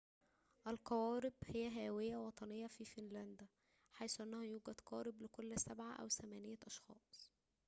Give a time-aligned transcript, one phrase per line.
[0.67, 3.47] القوارب هي هواية وطنية في فنلندا
[3.91, 7.31] حيث أنه يوجد قاربٌ لكل سبعةِ أو ثمانيةِ أشخاصٍ